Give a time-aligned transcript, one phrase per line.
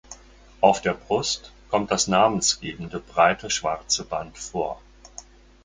[0.61, 4.81] Auf der Brust kommt das namensgebende breite schwarze Band vor.